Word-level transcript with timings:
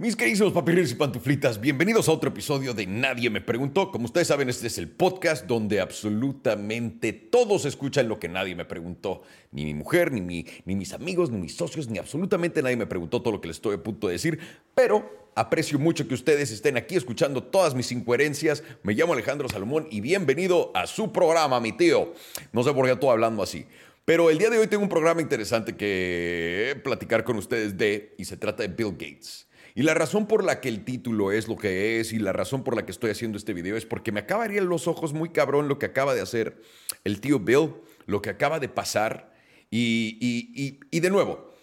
Mis 0.00 0.14
queridos 0.14 0.52
papileros 0.52 0.92
y 0.92 0.94
pantuflitas, 0.94 1.60
bienvenidos 1.60 2.08
a 2.08 2.12
otro 2.12 2.30
episodio 2.30 2.72
de 2.72 2.86
Nadie 2.86 3.30
me 3.30 3.40
preguntó. 3.40 3.90
Como 3.90 4.04
ustedes 4.04 4.28
saben, 4.28 4.48
este 4.48 4.68
es 4.68 4.78
el 4.78 4.88
podcast 4.88 5.46
donde 5.46 5.80
absolutamente 5.80 7.12
todos 7.12 7.64
escuchan 7.64 8.06
lo 8.06 8.20
que 8.20 8.28
nadie 8.28 8.54
me 8.54 8.64
preguntó. 8.64 9.22
Ni 9.50 9.64
mi 9.64 9.74
mujer, 9.74 10.12
ni, 10.12 10.46
ni 10.64 10.76
mis 10.76 10.92
amigos, 10.92 11.30
ni 11.32 11.38
mis 11.38 11.56
socios, 11.56 11.88
ni 11.88 11.98
absolutamente 11.98 12.62
nadie 12.62 12.76
me 12.76 12.86
preguntó 12.86 13.20
todo 13.20 13.32
lo 13.32 13.40
que 13.40 13.48
les 13.48 13.56
estoy 13.56 13.74
a 13.74 13.82
punto 13.82 14.06
de 14.06 14.12
decir. 14.12 14.38
Pero 14.72 15.32
aprecio 15.34 15.80
mucho 15.80 16.06
que 16.06 16.14
ustedes 16.14 16.52
estén 16.52 16.76
aquí 16.76 16.94
escuchando 16.94 17.42
todas 17.42 17.74
mis 17.74 17.90
incoherencias. 17.90 18.62
Me 18.84 18.94
llamo 18.94 19.14
Alejandro 19.14 19.48
Salomón 19.48 19.88
y 19.90 20.00
bienvenido 20.00 20.70
a 20.76 20.86
su 20.86 21.10
programa, 21.10 21.58
mi 21.58 21.72
tío. 21.72 22.14
No 22.52 22.62
sé 22.62 22.72
por 22.72 22.86
qué 22.86 22.92
estoy 22.92 23.10
hablando 23.10 23.42
así. 23.42 23.66
Pero 24.04 24.30
el 24.30 24.38
día 24.38 24.48
de 24.48 24.58
hoy 24.58 24.68
tengo 24.68 24.84
un 24.84 24.88
programa 24.88 25.20
interesante 25.20 25.74
que 25.74 26.80
platicar 26.84 27.24
con 27.24 27.36
ustedes 27.36 27.76
de, 27.76 28.14
y 28.16 28.26
se 28.26 28.36
trata 28.36 28.62
de 28.62 28.68
Bill 28.68 28.92
Gates. 28.92 29.47
Y 29.78 29.84
la 29.84 29.94
razón 29.94 30.26
por 30.26 30.42
la 30.42 30.60
que 30.60 30.68
el 30.68 30.84
título 30.84 31.30
es 31.30 31.46
lo 31.46 31.54
que 31.54 32.00
es 32.00 32.12
y 32.12 32.18
la 32.18 32.32
razón 32.32 32.64
por 32.64 32.74
la 32.74 32.84
que 32.84 32.90
estoy 32.90 33.12
haciendo 33.12 33.38
este 33.38 33.54
video 33.54 33.76
es 33.76 33.86
porque 33.86 34.10
me 34.10 34.18
acabaría 34.18 34.60
los 34.60 34.88
ojos 34.88 35.12
muy 35.12 35.28
cabrón 35.28 35.68
lo 35.68 35.78
que 35.78 35.86
acaba 35.86 36.16
de 36.16 36.20
hacer 36.20 36.60
el 37.04 37.20
tío 37.20 37.38
Bill, 37.38 37.74
lo 38.06 38.20
que 38.20 38.30
acaba 38.30 38.58
de 38.58 38.68
pasar. 38.68 39.32
Y, 39.70 40.80
y, 40.90 40.98
de 40.98 41.10
nuevo, 41.10 41.54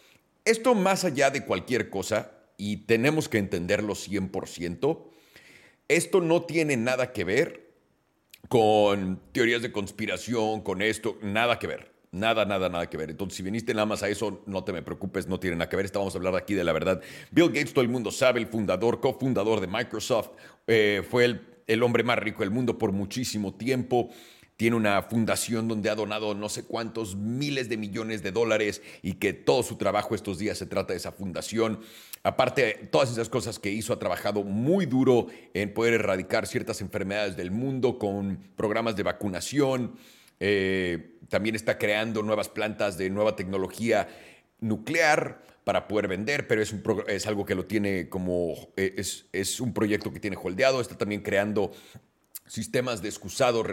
esto 0.45 0.75
más 0.75 1.03
allá 1.03 1.29
de 1.29 1.43
cualquier 1.43 1.89
cosa, 1.89 2.31
y 2.55 2.85
tenemos 2.85 3.27
que 3.27 3.37
entenderlo 3.37 3.95
100%, 3.95 5.07
esto 5.89 6.21
no 6.21 6.43
tiene 6.43 6.77
nada 6.77 7.11
que 7.11 7.25
ver 7.25 7.73
con 8.47 9.19
teorías 9.33 9.61
de 9.61 9.73
conspiración, 9.73 10.61
con 10.61 10.81
esto, 10.81 11.17
nada 11.21 11.59
que 11.59 11.67
ver. 11.67 11.94
Nada, 12.15 12.45
nada, 12.45 12.69
nada 12.69 12.89
que 12.89 12.95
ver. 12.95 13.09
Entonces, 13.09 13.35
si 13.35 13.43
viniste 13.43 13.73
nada 13.73 13.85
más 13.85 14.01
a 14.01 14.07
eso, 14.07 14.41
no 14.45 14.63
te 14.63 14.71
me 14.71 14.81
preocupes, 14.81 15.27
no 15.27 15.37
tiene 15.37 15.57
nada 15.57 15.67
que 15.67 15.75
ver. 15.75 15.83
Estamos 15.83 16.15
a 16.15 16.17
hablar 16.17 16.33
aquí 16.37 16.53
de 16.53 16.63
la 16.63 16.71
verdad. 16.71 17.01
Bill 17.29 17.47
Gates, 17.47 17.73
todo 17.73 17.81
el 17.81 17.89
mundo 17.89 18.09
sabe, 18.09 18.39
el 18.39 18.47
fundador, 18.47 19.01
cofundador 19.01 19.59
de 19.59 19.67
Microsoft, 19.67 20.29
eh, 20.65 21.03
fue 21.09 21.25
el, 21.25 21.41
el 21.67 21.83
hombre 21.83 22.03
más 22.03 22.17
rico 22.17 22.39
del 22.39 22.51
mundo 22.51 22.77
por 22.77 22.93
muchísimo 22.93 23.53
tiempo 23.53 24.11
tiene 24.57 24.77
una 24.77 25.01
fundación 25.01 25.67
donde 25.67 25.89
ha 25.89 25.95
donado 25.95 26.33
no 26.33 26.47
sé 26.47 26.63
cuántos 26.63 27.15
miles 27.15 27.67
de 27.67 27.75
millones 27.75 28.23
de 28.23 28.31
dólares 28.31 28.81
y 29.01 29.15
que 29.15 29.33
todo 29.33 29.63
su 29.63 29.75
trabajo 29.75 30.15
estos 30.15 30.39
días 30.39 30.57
se 30.57 30.65
trata 30.65 30.93
de 30.93 30.97
esa 30.97 31.11
fundación. 31.11 31.81
Aparte 32.23 32.87
todas 32.89 33.11
esas 33.11 33.27
cosas 33.27 33.59
que 33.59 33.69
hizo, 33.69 33.91
ha 33.91 33.99
trabajado 33.99 34.43
muy 34.43 34.85
duro 34.85 35.27
en 35.53 35.73
poder 35.73 35.95
erradicar 35.95 36.47
ciertas 36.47 36.79
enfermedades 36.79 37.35
del 37.35 37.51
mundo 37.51 37.99
con 37.99 38.39
programas 38.55 38.95
de 38.95 39.03
vacunación, 39.03 39.97
eh, 40.39 41.17
también 41.29 41.55
está 41.55 41.77
creando 41.77 42.23
nuevas 42.23 42.49
plantas 42.49 42.97
de 42.97 43.09
nueva 43.09 43.35
tecnología 43.35 44.07
nuclear 44.59 45.43
para 45.63 45.87
poder 45.87 46.07
vender, 46.07 46.47
pero 46.47 46.61
es, 46.61 47.27
algo 47.27 47.45
que 47.45 47.55
lo 47.55 47.65
tiene 47.65 48.07
como, 48.07 48.69
eh, 48.77 48.95
es, 49.33 49.59
un 49.59 49.73
proyecto 49.73 50.13
que 50.13 50.19
tiene 50.19 50.37
holdeado, 50.41 50.79
está 50.79 50.97
también 50.97 51.21
creando 51.21 51.71
sistemas 52.45 53.01
de 53.01 53.09
excusado 53.09 53.65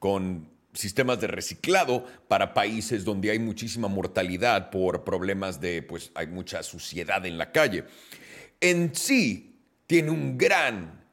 con 0.00 0.48
sistemas 0.72 1.20
de 1.20 1.28
reciclado 1.28 2.04
para 2.26 2.52
países 2.52 3.04
donde 3.04 3.30
hay 3.30 3.38
muchísima 3.38 3.86
mortalidad 3.86 4.70
por 4.70 5.04
problemas 5.04 5.60
de, 5.60 5.82
pues 5.82 6.10
hay 6.16 6.26
mucha 6.26 6.62
suciedad 6.64 7.24
en 7.24 7.38
la 7.38 7.52
calle. 7.52 7.84
En 8.60 8.94
sí, 8.94 9.60
tiene 9.86 10.10
un 10.10 10.36
gran 10.36 11.03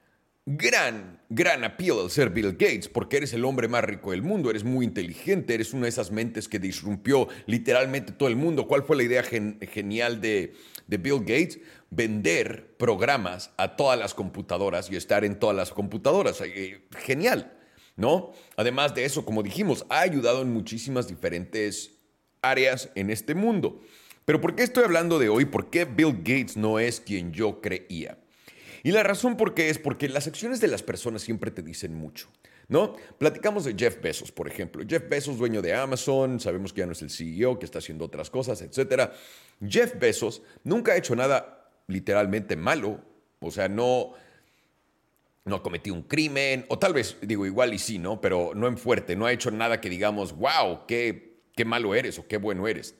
gran, 0.58 1.20
gran 1.30 1.64
appeal 1.64 2.00
al 2.00 2.10
ser 2.10 2.30
Bill 2.30 2.54
Gates, 2.54 2.90
porque 2.90 3.18
eres 3.18 3.34
el 3.34 3.46
hombre 3.46 3.68
más 3.68 3.84
rico 3.84 4.12
del 4.12 4.22
mundo, 4.22 4.50
eres 4.50 4.64
muy 4.64 4.86
inteligente, 4.86 5.54
eres 5.54 5.74
una 5.74 5.84
de 5.84 5.90
esas 5.90 6.12
mentes 6.12 6.48
que 6.48 6.60
disrumpió 6.60 7.28
literalmente 7.46 8.12
todo 8.12 8.30
el 8.30 8.36
mundo. 8.36 8.68
¿Cuál 8.68 8.84
fue 8.84 8.96
la 8.96 9.04
idea 9.04 9.24
genial 9.24 10.22
de, 10.22 10.54
de 10.88 10.98
Bill 10.98 11.20
Gates? 11.20 11.60
Vender 11.90 12.76
programas 12.78 13.52
a 13.58 13.76
todas 13.76 14.00
las 14.00 14.14
computadoras 14.14 14.90
y 14.92 14.96
estar 14.96 15.26
en 15.26 15.40
todas 15.40 15.56
las 15.56 15.72
computadoras. 15.72 16.42
Eh, 16.42 16.88
genial, 16.98 17.54
¿no? 17.96 18.32
Además 18.56 18.96
de 18.96 19.06
eso, 19.06 19.26
como 19.26 19.44
dijimos, 19.44 19.86
ha 19.90 20.02
ayudado 20.02 20.42
en 20.42 20.52
muchísimas 20.52 21.08
diferentes 21.08 21.92
áreas 22.42 22.90
en 22.95 23.10
este 23.10 23.36
mundo. 23.36 23.82
Pero 24.26 24.40
¿por 24.40 24.56
qué 24.56 24.64
estoy 24.64 24.84
hablando 24.84 25.20
de 25.20 25.30
hoy? 25.30 25.45
¿Por 25.45 25.70
qué 25.70 25.86
Bill 25.86 26.17
Gates 26.17 26.56
no 26.56 26.80
es 26.80 27.00
quien 27.00 27.34
yo 27.34 27.60
creía? 27.61 28.17
Y 28.83 28.92
la 28.92 29.03
razón 29.03 29.37
por 29.37 29.53
qué 29.53 29.69
es 29.69 29.77
porque 29.77 30.09
las 30.09 30.27
acciones 30.27 30.59
de 30.59 30.67
las 30.67 30.83
personas 30.83 31.21
siempre 31.21 31.52
te 31.52 31.61
dicen 31.61 31.93
mucho. 31.93 32.30
¿No? 32.67 32.95
Platicamos 33.17 33.65
de 33.65 33.75
Jeff 33.77 34.02
Bezos, 34.02 34.31
por 34.31 34.47
ejemplo. 34.47 34.83
Jeff 34.87 35.09
Bezos, 35.09 35.37
dueño 35.37 35.61
de 35.61 35.73
Amazon, 35.73 36.39
sabemos 36.39 36.71
que 36.71 36.80
ya 36.80 36.86
no 36.86 36.93
es 36.93 37.02
el 37.02 37.09
CEO, 37.09 37.59
que 37.59 37.65
está 37.65 37.80
haciendo 37.80 38.05
otras 38.05 38.30
cosas, 38.30 38.61
etc. 38.61 39.11
Jeff 39.67 39.99
Bezos 39.99 40.42
nunca 40.64 40.93
ha 40.93 40.97
hecho 40.97 41.14
nada 41.14 41.69
literalmente 41.87 42.55
malo, 42.55 43.02
o 43.42 43.52
sea, 43.52 43.67
no, 43.67 44.14
no 45.43 45.55
ha 45.55 45.63
cometido 45.63 45.95
un 45.95 46.03
crimen, 46.03 46.65
o 46.69 46.80
tal 46.80 46.93
vez, 46.93 47.17
digo, 47.21 47.45
igual 47.45 47.73
y 47.73 47.80
sí, 47.80 47.99
¿no? 47.99 48.21
Pero 48.21 48.53
no 48.55 48.67
en 48.67 48.77
fuerte, 48.77 49.17
no 49.17 49.25
ha 49.25 49.33
hecho 49.33 49.52
nada 49.52 49.81
que 49.81 49.89
digamos, 49.89 50.33
wow, 50.37 50.86
qué, 50.87 51.42
qué 51.55 51.65
malo 51.65 51.93
eres 51.93 52.19
o 52.19 52.27
qué 52.27 52.37
bueno 52.37 52.69
eres. 52.69 52.95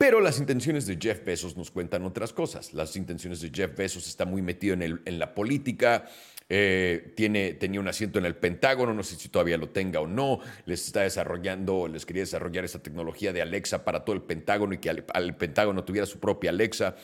Pero 0.00 0.22
las 0.22 0.38
intenciones 0.38 0.86
de 0.86 0.96
Jeff 0.98 1.22
Bezos 1.26 1.58
nos 1.58 1.70
cuentan 1.70 2.06
otras 2.06 2.32
cosas. 2.32 2.72
Las 2.72 2.96
intenciones 2.96 3.42
de 3.42 3.50
Jeff 3.54 3.76
Bezos 3.76 4.08
está 4.08 4.24
muy 4.24 4.40
metido 4.40 4.72
en, 4.72 5.18
la 5.18 5.34
política, 5.34 6.06
eh, 6.48 7.12
tiene, 7.14 7.52
tenía 7.52 7.80
un 7.80 7.86
asiento 7.86 8.18
en 8.18 8.24
el 8.24 8.34
Pentágono, 8.34 8.94
no 8.94 9.02
sé 9.02 9.16
si 9.16 9.28
todavía 9.28 9.58
lo 9.58 9.68
tenga 9.68 10.00
o 10.00 10.06
no, 10.06 10.40
les 10.64 10.86
está 10.86 11.02
desarrollando, 11.02 11.86
les 11.86 12.06
quería 12.06 12.22
desarrollar 12.22 12.64
esa 12.64 12.82
tecnología 12.82 13.34
de 13.34 13.42
Alexa 13.42 13.84
para 13.84 14.02
todo 14.02 14.16
el 14.16 14.22
Pentágono 14.22 14.72
y 14.72 14.78
que 14.78 14.88
al, 14.88 15.36
Pentágono 15.36 15.84
tuviera 15.84 16.06
su 16.06 16.18
propia 16.18 16.48
Alexa. 16.48 16.96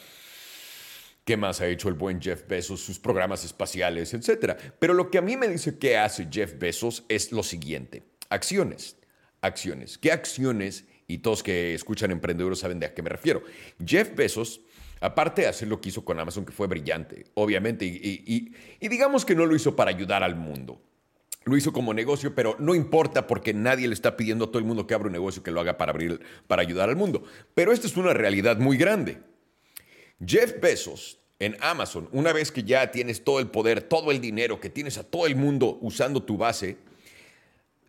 ¿Qué 1.27 1.37
más 1.37 1.61
ha 1.61 1.67
hecho 1.67 1.91
el 1.91 1.97
buen 1.97 2.19
Jeff 2.19 2.49
Bezos? 2.49 2.81
Sus 2.81 2.99
programas 2.99 3.45
espaciales, 3.45 4.15
etcétera. 4.15 4.57
Pero 4.79 4.95
lo 4.95 5.11
que 5.11 5.19
a 5.19 5.23
mí 5.23 5.37
me 5.37 5.49
dice 5.49 5.79
que 5.79 5.99
hace 5.99 6.29
Jeff 6.31 6.59
Bezos 6.59 7.05
es 7.11 7.31
lo 7.31 7.43
siguiente. 7.43 8.05
Acciones. 8.31 8.97
Acciones. 9.43 9.99
¿Qué 9.99 10.13
acciones 10.13 10.87
y 11.09 11.19
todos 11.19 11.43
que 11.43 11.75
escuchan 11.75 12.11
emprendedores 12.11 12.59
saben 12.59 12.81
de 12.81 12.87
a 12.87 12.95
qué 12.95 13.03
me 13.03 13.11
refiero. 13.11 13.43
Jeff 13.85 14.15
Bezos, 14.15 14.61
aparte 15.01 15.43
de 15.43 15.49
hacer 15.49 15.69
lo 15.69 15.81
que 15.81 15.91
hizo 15.91 16.05
con 16.05 16.19
Amazon, 16.19 16.45
que 16.45 16.53
fue 16.53 16.67
brillante, 16.67 17.27
obviamente, 17.35 17.85
y, 17.85 18.53
digamos 18.81 19.25
que 19.25 19.35
no 19.35 19.47
lo 19.47 19.55
hizo 19.55 19.77
para 19.77 19.91
ayudar 19.91 20.23
al 20.23 20.37
mundo. 20.37 20.81
Lo 21.45 21.57
hizo 21.57 21.73
como 21.73 21.95
negocio, 21.95 22.35
pero 22.35 22.57
no 22.59 22.75
importa 22.75 23.29
porque 23.29 23.55
nadie 23.55 23.87
le 23.87 23.95
está 23.95 24.17
pidiendo 24.17 24.47
a 24.47 24.49
todo 24.49 24.59
el 24.59 24.65
mundo 24.65 24.85
que 24.85 24.95
abra 24.95 25.07
un 25.07 25.13
negocio 25.13 25.45
que 25.45 25.53
lo 25.53 25.61
haga 25.61 25.79
para, 25.79 25.93
abrir, 25.93 26.21
para 26.49 26.63
ayudar 26.63 26.89
al 26.89 26.97
mundo. 26.97 27.23
Pero 27.55 27.73
esta 27.73 27.87
es 27.87 27.97
una 27.97 28.13
realidad 28.13 28.59
muy 28.59 28.77
grande. 28.77 29.19
Jeff 30.25 30.61
Bezos 30.61 31.21
en 31.39 31.57
Amazon, 31.61 32.09
una 32.11 32.33
vez 32.33 32.51
que 32.51 32.65
ya 32.65 32.91
tienes 32.91 33.23
todo 33.23 33.39
el 33.39 33.47
poder, 33.47 33.83
todo 33.83 34.11
el 34.11 34.21
dinero, 34.21 34.59
que 34.59 34.71
tienes 34.71 34.99
a 34.99 35.05
todo 35.05 35.27
el 35.27 35.37
mundo 35.37 35.79
usando 35.83 36.25
tu 36.25 36.37
base, 36.37 36.79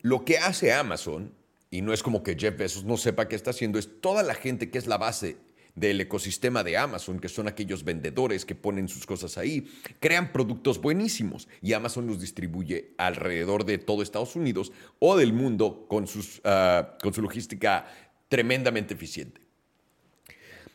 lo 0.02 0.24
que 0.24 0.38
hace 0.38 0.72
Amazon 0.72 1.32
y 1.78 1.82
no 1.84 1.94
es 1.94 2.02
como 2.02 2.24
que 2.24 2.36
Jeff 2.36 2.58
Bezos 2.58 2.86
no 2.86 2.98
sepa 2.98 3.28
qué 3.28 3.36
está 3.36 3.52
haciendo, 3.52 3.78
es 3.78 4.02
toda 4.02 4.24
la 4.24 4.34
gente 4.34 4.72
que 4.72 4.80
es 4.80 4.88
la 4.88 4.98
base 4.98 5.38
del 5.76 6.02
ecosistema 6.02 6.64
de 6.64 6.76
Amazon, 6.76 7.20
que 7.20 7.30
son 7.30 7.48
aquellos 7.48 7.84
vendedores 7.84 8.46
que 8.46 8.56
ponen 8.56 8.88
sus 8.88 9.06
cosas 9.06 9.38
ahí, 9.38 9.72
crean 10.00 10.32
productos 10.32 10.82
buenísimos 10.82 11.48
y 11.62 11.74
Amazon 11.74 12.08
los 12.08 12.20
distribuye 12.20 12.96
alrededor 12.98 13.64
de 13.64 13.78
todo 13.78 14.02
Estados 14.02 14.36
Unidos 14.36 14.72
o 14.98 15.16
del 15.18 15.34
mundo 15.34 15.86
con, 15.88 16.08
ah, 16.46 16.98
con 17.00 17.14
su 17.14 17.22
logística 17.22 17.86
tremendamente 18.28 18.96
eficiente. 18.96 19.40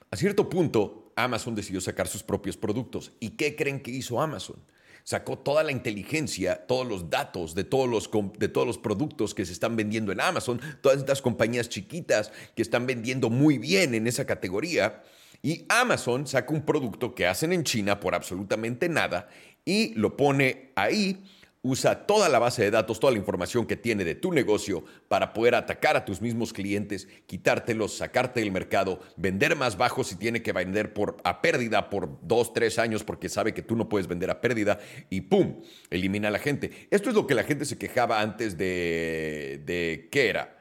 A 0.09 0.17
cierto 0.17 0.49
punto, 0.49 1.13
Amazon 1.17 1.57
decidió 1.57 1.81
sacar 1.81 2.07
sus 2.07 2.23
propios 2.23 2.57
productos. 2.57 3.11
¿Y 3.19 3.31
qué 3.31 3.57
creen 3.57 3.81
que 3.81 3.91
hizo 3.91 4.21
Amazon? 4.21 4.63
Sacó 5.05 5.39
toda 5.39 5.63
la 5.63 5.73
inteligencia, 5.73 6.67
todos 6.67 6.87
los 6.87 7.11
datos 7.11 7.55
de 7.55 7.65
todos 7.65 7.89
los, 7.89 8.11
de 8.39 8.49
todos 8.49 8.67
los 8.67 8.79
productos 8.79 9.35
que 9.35 9.45
se 9.45 9.53
están 9.53 9.77
vendiendo 9.77 10.13
en 10.13 10.21
Amazon, 10.21 10.61
todas 10.81 10.99
estas 10.99 11.23
compañías 11.23 11.69
chiquitas 11.69 12.33
que 12.55 12.63
están 12.63 12.87
vendiendo 12.87 13.31
muy 13.31 13.59
bien 13.59 13.95
en 13.95 14.07
esa 14.07 14.27
categoría. 14.27 15.03
Y 15.43 15.65
Amazon 15.69 16.27
saca 16.27 16.55
un 16.55 16.63
producto 16.63 17.15
que 17.15 17.27
hacen 17.27 17.53
en 17.53 17.65
China 17.65 17.99
por 17.99 18.15
absolutamente 18.15 18.89
nada 18.89 19.29
y 19.65 19.93
lo 19.95 20.17
pone 20.17 20.71
ahí 20.77 21.25
usa 21.63 22.07
toda 22.07 22.29
la 22.29 22.41
base 22.41 22.63
de 22.63 22.73
datos, 22.73 22.99
toda 22.99 23.13
la 23.13 23.19
información 23.19 23.67
que 23.67 23.77
tiene 23.77 24.05
de 24.05 24.17
tu 24.17 24.33
negocio 24.33 24.85
para 25.09 25.33
poder 25.33 25.55
atacar 25.55 25.97
a 25.97 26.05
tus 26.05 26.21
mismos 26.21 26.53
clientes, 26.53 27.07
quitártelos, 27.27 27.97
sacarte 27.97 28.41
del 28.41 28.51
mercado, 28.51 29.01
vender 29.17 29.55
más 29.55 29.77
bajo 29.77 30.03
si 30.03 30.17
tiene 30.17 30.43
que 30.43 30.53
vender 30.53 30.93
por, 30.93 31.19
a 31.23 31.41
pérdida 31.41 31.89
por 31.89 32.19
dos, 32.23 32.53
tres 32.53 32.81
años 32.81 33.05
porque 33.05 33.29
sabe 33.29 33.55
que 33.55 33.63
tú 33.63 33.77
no 33.77 33.89
puedes 33.89 34.09
vender 34.09 34.31
a 34.31 34.41
pérdida 34.41 34.81
y 35.09 35.23
¡pum! 35.23 35.63
Elimina 35.91 36.29
a 36.29 36.33
la 36.33 36.41
gente. 36.41 36.89
Esto 36.91 37.11
es 37.11 37.15
lo 37.15 37.29
que 37.29 37.37
la 37.37 37.45
gente 37.45 37.65
se 37.65 37.79
quejaba 37.79 38.21
antes 38.21 38.59
de, 38.59 39.63
de 39.65 40.09
¿qué 40.11 40.29
era? 40.29 40.59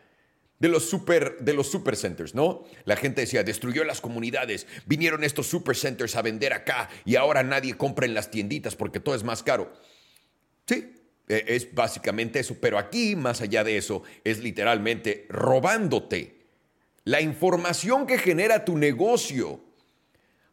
de 0.60 0.68
los 0.68 0.88
super 0.88 1.38
de 1.40 1.54
los 1.54 1.72
supercenters, 1.72 2.36
¿no? 2.36 2.66
La 2.86 2.96
gente 2.96 3.22
decía, 3.22 3.44
destruyó 3.44 3.84
las 3.84 4.00
comunidades, 4.00 4.68
vinieron 4.86 5.24
estos 5.24 5.48
supercenters 5.48 6.16
a 6.16 6.22
vender 6.22 6.54
acá 6.54 6.88
y 7.04 7.16
ahora 7.16 7.42
nadie 7.42 7.76
compra 7.76 8.06
en 8.06 8.14
las 8.14 8.30
tienditas 8.30 8.76
porque 8.76 9.00
todo 9.00 9.16
es 9.16 9.24
más 9.24 9.42
caro. 9.42 9.74
Sí, 10.72 10.94
e, 11.28 11.44
es 11.48 11.74
básicamente 11.74 12.40
eso, 12.40 12.56
pero 12.62 12.78
aquí, 12.78 13.18
más 13.18 13.42
allá 13.42 13.64
de 13.66 13.76
eso, 13.76 14.04
es 14.24 14.40
literalmente 14.40 15.26
robándote 15.30 16.46
la 17.04 17.20
información 17.20 18.08
que 18.08 18.18
genera 18.18 18.64
tu 18.64 18.78
negocio 18.78 19.60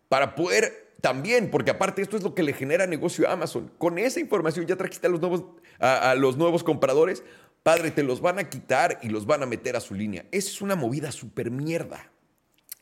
para 0.09 0.35
poder 0.35 0.89
también, 1.01 1.51
porque 1.51 1.71
aparte 1.71 2.03
esto 2.03 2.17
es 2.17 2.25
lo 2.25 2.35
que 2.35 2.43
le 2.43 2.53
genera 2.53 2.87
negocio 2.87 3.29
a 3.29 3.33
Amazon. 3.33 3.71
Con 3.79 3.99
esa 3.99 4.19
información 4.19 4.67
ya 4.67 4.75
trajiste 4.75 5.07
a 5.07 5.11
los 5.11 5.21
nuevos, 5.21 5.45
a, 5.79 6.17
los 6.17 6.37
nuevos 6.37 6.65
compradores. 6.65 7.23
Padre, 7.63 7.93
te 7.93 8.03
los 8.03 8.21
van 8.21 8.41
a 8.41 8.49
quitar 8.49 8.99
y 9.03 9.09
los 9.09 9.25
van 9.25 9.43
a 9.43 9.47
meter 9.47 9.77
a 9.77 9.81
su 9.81 9.95
línea. 9.95 10.25
Esa 10.33 10.49
es 10.49 10.61
una 10.61 10.75
movida 10.75 11.13
súper 11.13 11.51
mierda. 11.53 12.11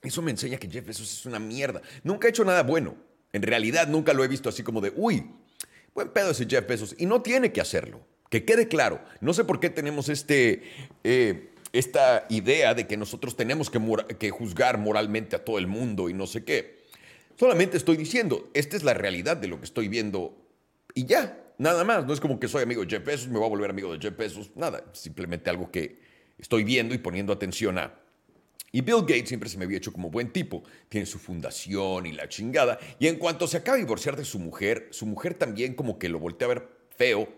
Eso 0.03 0.23
me 0.23 0.31
enseña 0.31 0.57
que 0.57 0.71
Jeff 0.71 0.87
Bezos 0.87 1.13
es 1.13 1.27
una 1.27 1.39
mierda. 1.39 1.83
Nunca 2.05 2.29
ha 2.29 2.31
hecho 2.31 2.45
nada 2.45 2.63
bueno. 2.63 2.97
En 3.33 3.43
realidad 3.43 3.89
nunca 3.89 4.15
lo 4.15 4.25
he 4.25 4.29
visto 4.29 4.49
así 4.49 4.63
como 4.63 4.81
de, 4.81 4.93
uy, 4.97 5.29
buen 5.97 6.11
pedo 6.11 6.31
ese 6.31 6.47
Jeff 6.47 6.67
Bezos. 6.69 6.95
Y 6.97 7.07
no 7.07 7.23
tiene 7.23 7.51
que 7.51 7.61
hacerlo. 7.61 8.01
Que 8.31 8.45
quede 8.45 8.69
claro. 8.69 9.01
No 9.21 9.33
sé 9.33 9.45
por 9.45 9.59
qué 9.59 9.71
tenemos 9.71 10.09
este... 10.09 10.63
Eh, 11.03 11.51
esta 11.73 12.25
idea 12.31 12.73
de 12.73 12.87
que 12.87 12.97
nosotros 12.97 13.37
tenemos 13.37 13.69
que, 13.69 13.81
que 14.19 14.31
juzgar 14.31 14.79
moralmente 14.79 15.37
a 15.37 15.45
todo 15.45 15.59
el 15.59 15.67
mundo 15.67 16.09
y 16.09 16.15
no 16.15 16.27
sé 16.27 16.43
qué. 16.43 16.87
Solamente 17.39 17.77
estoy 17.77 17.99
diciendo, 17.99 18.49
esta 18.55 18.77
es 18.77 18.85
la 18.85 18.95
realidad 18.95 19.37
de 19.37 19.49
lo 19.49 19.59
que 19.59 19.67
estoy 19.67 19.89
viendo 19.89 20.35
y 20.95 21.05
ya, 21.05 21.39
nada 21.59 21.85
más. 21.85 22.07
No 22.07 22.15
es 22.15 22.21
como 22.21 22.41
que 22.41 22.49
soy 22.49 22.63
amigo 22.63 22.83
de 22.83 22.89
Jeff 22.89 23.05
Bezos, 23.05 23.29
me 23.29 23.39
voy 23.39 23.47
a 23.47 23.51
volver 23.51 23.71
amigo 23.71 23.93
de 23.93 24.01
Jeff 24.01 24.17
Bezos, 24.17 24.51
nada. 24.57 24.83
Simplemente 24.93 25.51
algo 25.51 25.71
que 25.71 26.01
estoy 26.39 26.65
viendo 26.65 26.95
y 26.95 26.99
poniendo 26.99 27.33
atención 27.33 27.79
a. 27.79 27.95
Y 28.73 28.81
Bill 28.81 29.03
Gates 29.03 29.29
siempre 29.29 29.49
se 29.49 29.59
me 29.59 29.65
había 29.65 29.79
hecho 29.79 29.93
como 29.93 30.11
buen 30.11 30.33
tipo. 30.33 30.63
Tiene 30.89 31.07
su 31.07 31.19
fundación 31.19 32.07
y 32.07 32.13
la 32.13 32.29
chingada. 32.29 32.79
Y 32.99 33.07
en 33.07 33.17
cuanto 33.17 33.47
se 33.47 33.57
acaba 33.57 33.77
de 33.77 33.85
divorciar 33.85 34.17
de 34.17 34.25
su 34.25 34.39
mujer, 34.39 34.89
su 34.91 35.07
mujer 35.07 35.35
también 35.35 35.75
como 35.75 35.99
que 35.99 36.09
lo 36.09 36.19
voltea 36.19 36.47
a 36.47 36.55
ver 36.55 36.69
feo 36.97 37.29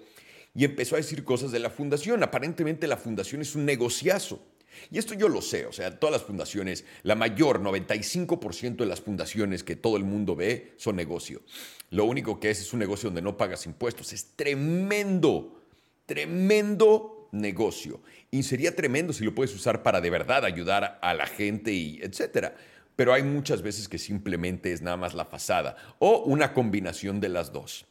y 0.55 0.65
empezó 0.65 0.97
a 0.97 0.99
decir 0.99 1.25
cosas 1.25 1.53
de 1.53 1.59
la 1.59 1.71
fundación. 1.71 2.23
Aparentemente 2.23 2.87
la 2.87 2.97
fundación 2.97 3.43
es 3.43 3.55
un 3.55 3.65
negociazo. 3.65 4.43
Y 4.91 4.99
esto 4.99 5.15
yo 5.15 5.29
lo 5.29 5.43
sé, 5.43 5.67
o 5.67 5.73
sea, 5.73 5.99
todas 5.99 6.13
las 6.13 6.23
fundaciones, 6.23 6.85
la 7.03 7.15
mayor, 7.15 7.61
95% 7.61 8.77
de 8.77 8.87
las 8.87 9.01
fundaciones 9.01 9.65
que 9.65 9.77
todo 9.77 9.97
el 9.97 10.05
mundo 10.05 10.37
ve 10.37 10.75
son 10.77 10.97
negocio. 10.97 11.43
Lo 11.91 12.05
único 12.05 12.39
que 12.39 12.51
es 12.51 12.61
es 12.61 12.73
un 12.73 12.79
negocio 12.79 13.09
donde 13.09 13.23
no 13.23 13.37
pagas 13.37 13.67
impuestos. 13.67 14.13
Es 14.13 14.37
tremendo, 14.37 15.61
tremendo 16.07 17.18
negocio. 17.33 18.01
Y 18.31 18.43
sería 18.43 18.75
tremendo 18.75 19.13
si 19.13 19.25
lo 19.25 19.35
puedes 19.35 19.55
usar 19.55 19.83
para 19.83 20.01
de 20.01 20.11
verdad 20.11 20.45
ayudar 20.45 20.99
a 21.03 21.15
la 21.15 21.27
gente 21.27 21.73
y 21.73 22.01
etcétera. 22.03 22.57
Pero 22.97 23.13
hay 23.13 23.23
muchas 23.23 23.63
veces 23.63 23.89
que 23.89 23.99
simplemente 23.99 24.73
es 24.73 24.83
nada 24.83 24.97
más 24.97 25.15
la 25.15 25.25
fachada 25.25 25.77
o 25.99 26.25
una 26.25 26.53
combinación 26.53 27.21
de 27.21 27.29
las 27.29 27.53
dos. 27.53 27.87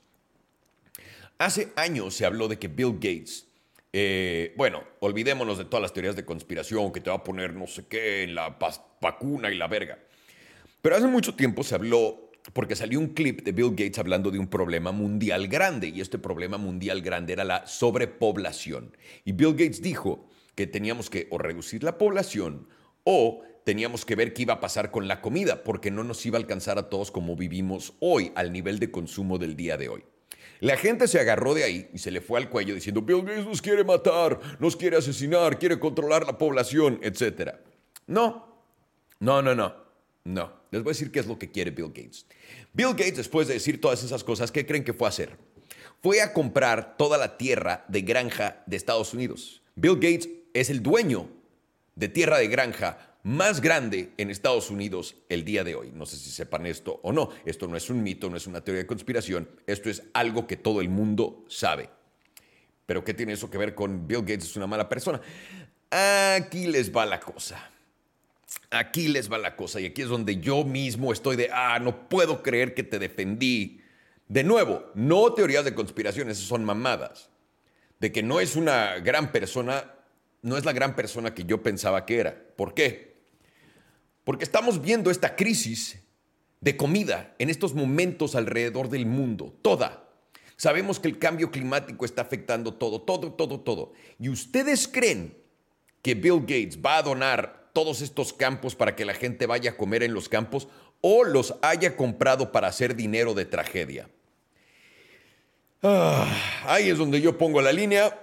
Hace 1.37 1.71
años 1.75 2.15
se 2.15 2.25
habló 2.25 2.47
de 2.47 2.57
que 2.57 2.67
Bill 2.67 2.93
Gates 2.93 3.47
eh, 3.93 4.53
bueno, 4.57 4.83
olvidémonos 4.99 5.57
de 5.57 5.65
todas 5.65 5.81
las 5.81 5.93
teorías 5.93 6.15
de 6.15 6.25
conspiración 6.25 6.91
que 6.91 7.01
te 7.01 7.09
va 7.09 7.17
a 7.17 7.23
poner 7.23 7.53
no 7.53 7.67
sé 7.67 7.87
qué 7.87 8.23
en 8.23 8.35
la 8.35 8.57
vacuna 9.01 9.49
y 9.49 9.57
la 9.57 9.67
verga. 9.67 9.97
Pero 10.81 10.95
hace 10.95 11.07
mucho 11.07 11.35
tiempo 11.35 11.63
se 11.63 11.75
habló, 11.75 12.26
porque 12.53 12.75
salió 12.75 12.99
un 12.99 13.09
clip 13.09 13.41
de 13.43 13.51
Bill 13.51 13.71
Gates 13.71 13.99
hablando 13.99 14.31
de 14.31 14.39
un 14.39 14.47
problema 14.47 14.91
mundial 14.91 15.47
grande, 15.47 15.87
y 15.89 16.01
este 16.01 16.17
problema 16.17 16.57
mundial 16.57 17.01
grande 17.01 17.33
era 17.33 17.43
la 17.43 17.65
sobrepoblación. 17.67 18.95
Y 19.25 19.33
Bill 19.33 19.51
Gates 19.51 19.81
dijo 19.81 20.27
que 20.55 20.67
teníamos 20.67 21.09
que 21.09 21.27
o 21.29 21.37
reducir 21.37 21.83
la 21.83 21.97
población 21.97 22.67
o 23.03 23.41
teníamos 23.63 24.05
que 24.05 24.15
ver 24.15 24.33
qué 24.33 24.43
iba 24.43 24.55
a 24.55 24.59
pasar 24.59 24.91
con 24.91 25.07
la 25.07 25.21
comida, 25.21 25.63
porque 25.63 25.91
no 25.91 26.03
nos 26.03 26.25
iba 26.25 26.37
a 26.37 26.41
alcanzar 26.41 26.77
a 26.77 26.89
todos 26.89 27.11
como 27.11 27.35
vivimos 27.35 27.93
hoy, 27.99 28.31
al 28.35 28.51
nivel 28.51 28.79
de 28.79 28.91
consumo 28.91 29.37
del 29.37 29.55
día 29.55 29.77
de 29.77 29.89
hoy. 29.89 30.03
La 30.59 30.77
gente 30.77 31.07
se 31.07 31.19
agarró 31.19 31.53
de 31.53 31.63
ahí 31.63 31.89
y 31.93 31.99
se 31.99 32.09
le 32.09 32.21
fue 32.21 32.39
al 32.39 32.49
cuello 32.49 32.73
diciendo, 32.73 33.01
Bill 33.01 33.23
Gates 33.23 33.45
nos 33.45 33.61
quiere 33.61 33.83
matar, 33.83 34.39
nos 34.59 34.75
quiere 34.75 34.97
asesinar, 34.97 35.59
quiere 35.59 35.79
controlar 35.79 36.25
la 36.25 36.37
población, 36.37 36.99
etc. 37.03 37.55
No, 38.07 38.63
no, 39.19 39.41
no, 39.41 39.53
no, 39.53 39.75
no. 40.27 40.51
Les 40.71 40.83
voy 40.83 40.91
a 40.91 40.93
decir 40.93 41.11
qué 41.11 41.19
es 41.19 41.25
lo 41.25 41.39
que 41.39 41.49
quiere 41.49 41.71
Bill 41.71 41.87
Gates. 41.87 42.25
Bill 42.73 42.89
Gates, 42.89 43.17
después 43.17 43.47
de 43.47 43.55
decir 43.55 43.79
todas 43.79 44.03
esas 44.03 44.23
cosas, 44.23 44.51
¿qué 44.51 44.65
creen 44.65 44.83
que 44.83 44.93
fue 44.93 45.07
a 45.07 45.09
hacer? 45.09 45.37
Fue 46.01 46.21
a 46.21 46.33
comprar 46.33 46.97
toda 46.97 47.17
la 47.17 47.37
tierra 47.37 47.85
de 47.87 48.01
granja 48.01 48.61
de 48.65 48.75
Estados 48.75 49.13
Unidos. 49.13 49.61
Bill 49.75 49.95
Gates 49.95 50.29
es 50.53 50.69
el 50.69 50.83
dueño 50.83 51.29
de 51.95 52.09
tierra 52.09 52.37
de 52.37 52.47
granja 52.47 53.15
más 53.23 53.61
grande 53.61 54.11
en 54.17 54.29
Estados 54.29 54.69
Unidos 54.69 55.15
el 55.29 55.43
día 55.43 55.63
de 55.63 55.75
hoy. 55.75 55.91
No 55.93 56.05
sé 56.05 56.17
si 56.17 56.29
sepan 56.29 56.65
esto 56.65 56.99
o 57.03 57.11
no. 57.11 57.29
Esto 57.45 57.67
no 57.67 57.77
es 57.77 57.89
un 57.89 58.03
mito, 58.03 58.29
no 58.29 58.37
es 58.37 58.47
una 58.47 58.61
teoría 58.61 58.83
de 58.83 58.87
conspiración. 58.87 59.49
Esto 59.65 59.89
es 59.89 60.03
algo 60.13 60.45
que 60.45 60.57
todo 60.57 60.81
el 60.81 60.89
mundo 60.89 61.45
sabe. 61.47 61.89
Pero 62.85 63.03
¿qué 63.03 63.13
tiene 63.13 63.33
eso 63.33 63.49
que 63.49 63.57
ver 63.57 63.75
con 63.75 64.07
Bill 64.07 64.21
Gates 64.21 64.45
es 64.45 64.55
una 64.55 64.67
mala 64.67 64.87
persona? 64.87 65.21
Aquí 65.89 66.67
les 66.67 66.93
va 66.93 67.05
la 67.05 67.19
cosa. 67.19 67.69
Aquí 68.69 69.07
les 69.07 69.31
va 69.31 69.37
la 69.37 69.55
cosa. 69.55 69.79
Y 69.79 69.85
aquí 69.85 70.01
es 70.01 70.09
donde 70.09 70.37
yo 70.37 70.63
mismo 70.63 71.13
estoy 71.13 71.35
de, 71.35 71.49
ah, 71.53 71.79
no 71.79 72.09
puedo 72.09 72.43
creer 72.43 72.73
que 72.73 72.83
te 72.83 72.99
defendí. 72.99 73.81
De 74.27 74.43
nuevo, 74.43 74.91
no 74.93 75.33
teorías 75.33 75.63
de 75.63 75.73
conspiración, 75.73 76.29
esas 76.29 76.45
son 76.45 76.65
mamadas. 76.65 77.29
De 77.99 78.11
que 78.11 78.23
no 78.23 78.39
es 78.39 78.55
una 78.55 78.99
gran 78.99 79.31
persona, 79.31 79.93
no 80.41 80.57
es 80.57 80.65
la 80.65 80.73
gran 80.73 80.95
persona 80.95 81.33
que 81.33 81.45
yo 81.45 81.63
pensaba 81.63 82.05
que 82.05 82.19
era. 82.19 82.35
¿Por 82.55 82.73
qué? 82.73 83.17
Porque 84.23 84.43
estamos 84.43 84.81
viendo 84.81 85.09
esta 85.09 85.35
crisis 85.35 85.99
de 86.59 86.75
comida 86.75 87.35
en 87.39 87.49
estos 87.49 87.73
momentos 87.73 88.35
alrededor 88.35 88.89
del 88.89 89.05
mundo, 89.05 89.57
toda. 89.61 90.09
Sabemos 90.57 90.99
que 90.99 91.07
el 91.07 91.19
cambio 91.19 91.51
climático 91.51 92.03
está 92.03 92.23
afectando 92.23 92.73
todo, 92.73 93.01
todo, 93.01 93.31
todo, 93.33 93.59
todo. 93.61 93.93
¿Y 94.19 94.27
ustedes 94.29 94.87
creen 94.87 95.37
que 96.01 96.15
Bill 96.15 96.41
Gates 96.41 96.79
va 96.83 96.97
a 96.97 97.03
donar 97.03 97.56
todos 97.77 98.01
estos 98.01 98.33
campos 98.33 98.73
para 98.73 98.95
que 98.95 99.05
la 99.05 99.13
gente 99.13 99.45
vaya 99.45 99.69
a 99.69 99.77
comer 99.77 100.01
en 100.01 100.11
los 100.15 100.29
campos 100.29 100.67
o 100.99 101.23
los 101.23 101.53
haya 101.61 101.95
comprado 101.95 102.51
para 102.51 102.69
hacer 102.69 102.95
dinero 102.95 103.35
de 103.35 103.45
tragedia? 103.45 104.09
Ah, 105.83 106.27
ahí 106.65 106.89
es 106.89 106.97
donde 106.97 107.21
yo 107.21 107.37
pongo 107.37 107.61
la 107.61 107.71
línea. 107.71 108.19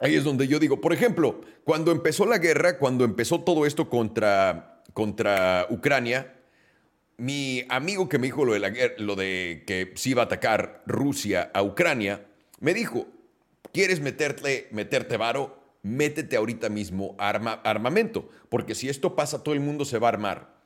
Ahí 0.00 0.16
es 0.16 0.24
donde 0.24 0.48
yo 0.48 0.58
digo, 0.58 0.80
por 0.80 0.92
ejemplo, 0.92 1.40
cuando 1.62 1.92
empezó 1.92 2.26
la 2.26 2.38
guerra, 2.38 2.78
cuando 2.78 3.04
empezó 3.04 3.42
todo 3.42 3.64
esto 3.64 3.88
contra 3.88 4.82
contra 4.92 5.68
Ucrania, 5.70 6.34
mi 7.16 7.64
amigo 7.68 8.08
que 8.08 8.18
me 8.18 8.26
dijo 8.26 8.44
lo 8.44 8.54
de, 8.54 8.94
lo 8.98 9.14
de 9.14 9.62
que 9.68 9.92
se 9.94 10.08
iba 10.08 10.22
a 10.22 10.24
atacar 10.24 10.82
Rusia 10.84 11.52
a 11.54 11.62
Ucrania, 11.62 12.26
me 12.58 12.74
dijo, 12.74 13.06
¿quieres 13.72 14.00
meterte, 14.00 14.66
meterte 14.72 15.16
varo? 15.16 15.59
Métete 15.82 16.36
ahorita 16.36 16.68
mismo 16.68 17.14
arma, 17.18 17.60
armamento, 17.64 18.28
porque 18.48 18.74
si 18.74 18.88
esto 18.88 19.16
pasa, 19.16 19.42
todo 19.42 19.54
el 19.54 19.60
mundo 19.60 19.84
se 19.84 19.98
va 19.98 20.08
a 20.08 20.12
armar. 20.12 20.60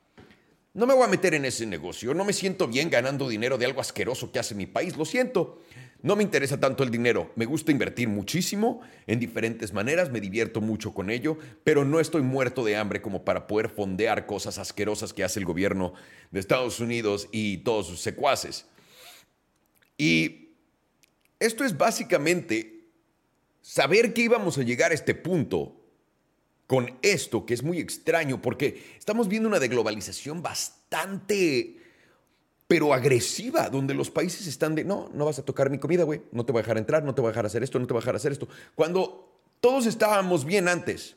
No 0.72 0.87
me 0.87 0.94
voy 0.94 1.05
a 1.05 1.08
meter 1.08 1.34
en 1.34 1.44
ese 1.44 1.66
negocio, 1.66 2.14
no 2.14 2.25
me 2.25 2.32
siento 2.32 2.66
bien 2.66 2.90
ganando 2.90 3.28
dinero 3.28 3.58
de 3.58 3.66
algo 3.66 3.81
asqueroso 3.81 4.32
que 4.32 4.40
hace 4.40 4.56
mi 4.56 4.66
país, 4.66 4.96
lo 4.96 5.05
siento. 5.05 5.62
No 6.02 6.16
me 6.16 6.25
interesa 6.25 6.59
tanto 6.59 6.83
el 6.83 6.90
dinero, 6.90 7.33
me 7.37 7.47
gusta 7.47 7.71
invertir 7.71 8.09
muchísimo 8.09 8.83
en 9.06 9.21
diferentes 9.21 9.73
maneras, 9.73 10.11
me 10.11 10.21
divierto 10.21 10.61
mucho 10.61 10.92
con 10.92 11.11
ello, 11.11 11.38
pero 11.62 11.85
no 11.85 12.00
estoy 12.00 12.23
muerto 12.23 12.64
de 12.64 12.76
hambre 12.76 13.00
como 13.00 13.25
para 13.25 13.47
poder 13.47 13.71
fondear 13.71 14.26
cosas 14.26 14.59
asquerosas 14.59 15.14
que 15.14 15.25
hace 15.25 15.38
el 15.38 15.47
gobierno 15.47 15.94
de 16.33 16.40
Estados 16.40 16.80
Unidos 16.80 17.28
y 17.30 17.59
todos 17.59 17.87
sus 17.87 18.00
secuaces. 18.00 18.66
Y 19.97 20.50
esto 21.38 21.64
es 21.64 21.78
básicamente 21.78 22.74
saber 23.64 24.12
que 24.12 24.21
íbamos 24.21 24.59
a 24.59 24.62
llegar 24.62 24.90
a 24.90 24.94
este 24.94 25.14
punto 25.14 25.80
con 26.66 26.99
esto, 27.00 27.47
que 27.47 27.54
es 27.54 27.62
muy 27.62 27.78
extraño, 27.78 28.42
porque 28.42 28.92
estamos 28.99 29.26
viendo 29.26 29.49
una 29.49 29.59
deglobalización 29.59 30.42
bastante 30.42 31.78
pero 32.66 32.92
agresiva, 32.92 33.71
donde 33.71 33.94
los 33.94 34.11
países 34.11 34.47
están 34.47 34.75
de, 34.75 34.85
no, 34.85 35.11
no 35.14 35.25
vas 35.25 35.38
a 35.38 35.44
tocar 35.44 35.71
mi 35.71 35.78
comida, 35.78 36.04
güey, 36.04 36.23
no 36.33 36.44
te 36.44 36.52
voy 36.52 36.61
a 36.61 36.62
dejar 36.62 36.76
entrar, 36.76 37.04
no 37.04 37.14
te 37.14 37.23
voy 37.23 37.28
a 37.28 37.33
dejar 37.33 37.47
hacer 37.47 37.62
esto, 37.62 37.78
no 37.78 37.87
te 37.87 37.94
voy 37.94 38.00
a 38.00 38.02
dejar 38.02 38.16
hacer 38.16 38.33
esto. 38.33 38.49
Cuando 38.75 39.40
todos 39.61 39.87
estábamos 39.87 40.44
bien 40.44 40.68
antes, 40.68 41.16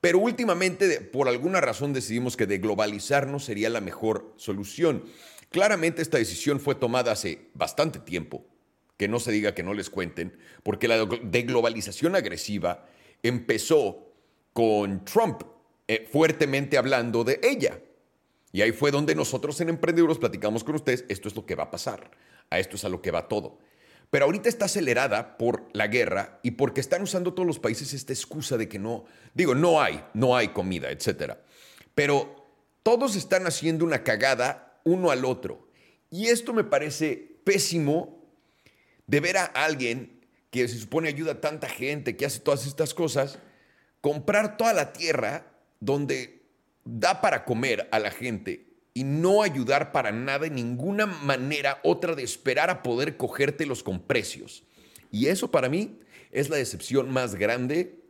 pero 0.00 0.18
últimamente 0.18 1.00
por 1.00 1.28
alguna 1.28 1.60
razón 1.60 1.92
decidimos 1.92 2.36
que 2.36 2.46
deglobalizarnos 2.46 3.44
sería 3.44 3.70
la 3.70 3.80
mejor 3.80 4.32
solución. 4.36 5.04
Claramente 5.50 6.02
esta 6.02 6.18
decisión 6.18 6.58
fue 6.58 6.74
tomada 6.74 7.12
hace 7.12 7.50
bastante 7.54 8.00
tiempo, 8.00 8.44
que 8.96 9.08
no 9.08 9.18
se 9.18 9.32
diga 9.32 9.54
que 9.54 9.62
no 9.62 9.74
les 9.74 9.90
cuenten, 9.90 10.36
porque 10.62 10.88
la 10.88 11.04
deglobalización 11.04 12.14
agresiva 12.14 12.86
empezó 13.22 14.12
con 14.52 15.04
Trump 15.04 15.42
eh, 15.88 16.08
fuertemente 16.10 16.78
hablando 16.78 17.24
de 17.24 17.40
ella. 17.42 17.80
Y 18.52 18.62
ahí 18.62 18.72
fue 18.72 18.92
donde 18.92 19.14
nosotros 19.14 19.60
en 19.60 19.68
Emprendedores 19.68 20.18
platicamos 20.18 20.62
con 20.62 20.76
ustedes, 20.76 21.04
esto 21.08 21.28
es 21.28 21.34
lo 21.34 21.44
que 21.44 21.56
va 21.56 21.64
a 21.64 21.70
pasar, 21.70 22.10
a 22.50 22.58
esto 22.58 22.76
es 22.76 22.84
a 22.84 22.88
lo 22.88 23.02
que 23.02 23.10
va 23.10 23.26
todo. 23.26 23.58
Pero 24.10 24.26
ahorita 24.26 24.48
está 24.48 24.66
acelerada 24.66 25.36
por 25.36 25.68
la 25.72 25.88
guerra 25.88 26.38
y 26.44 26.52
porque 26.52 26.80
están 26.80 27.02
usando 27.02 27.34
todos 27.34 27.48
los 27.48 27.58
países 27.58 27.92
esta 27.92 28.12
excusa 28.12 28.56
de 28.56 28.68
que 28.68 28.78
no, 28.78 29.06
digo, 29.34 29.56
no 29.56 29.82
hay, 29.82 30.04
no 30.14 30.36
hay 30.36 30.48
comida, 30.48 30.90
etc. 30.90 31.34
Pero 31.96 32.46
todos 32.84 33.16
están 33.16 33.46
haciendo 33.48 33.84
una 33.84 34.04
cagada 34.04 34.78
uno 34.84 35.10
al 35.10 35.24
otro. 35.24 35.66
Y 36.10 36.26
esto 36.28 36.52
me 36.52 36.62
parece 36.62 37.40
pésimo 37.42 38.23
de 39.06 39.20
ver 39.20 39.36
a 39.36 39.44
alguien 39.44 40.20
que 40.50 40.68
se 40.68 40.78
supone 40.78 41.08
ayuda 41.08 41.32
a 41.32 41.40
tanta 41.40 41.68
gente, 41.68 42.16
que 42.16 42.26
hace 42.26 42.40
todas 42.40 42.66
estas 42.66 42.94
cosas, 42.94 43.38
comprar 44.00 44.56
toda 44.56 44.72
la 44.72 44.92
tierra 44.92 45.46
donde 45.80 46.42
da 46.84 47.20
para 47.20 47.44
comer 47.44 47.88
a 47.90 47.98
la 47.98 48.10
gente 48.10 48.66
y 48.94 49.02
no 49.02 49.42
ayudar 49.42 49.90
para 49.90 50.12
nada 50.12 50.46
en 50.46 50.54
ninguna 50.54 51.06
manera 51.06 51.80
otra 51.82 52.14
de 52.14 52.22
esperar 52.22 52.70
a 52.70 52.82
poder 52.82 53.16
cogértelos 53.16 53.82
con 53.82 54.00
precios. 54.00 54.62
Y 55.10 55.26
eso 55.26 55.50
para 55.50 55.68
mí 55.68 55.98
es 56.30 56.48
la 56.48 56.56
decepción 56.56 57.10
más 57.10 57.34
grande 57.34 58.00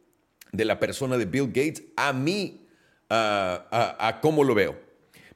de 0.52 0.64
la 0.64 0.78
persona 0.78 1.16
de 1.16 1.24
Bill 1.24 1.46
Gates 1.46 1.84
a 1.96 2.12
mí, 2.12 2.66
a, 3.08 3.96
a 3.98 4.20
cómo 4.20 4.44
lo 4.44 4.54
veo. 4.54 4.78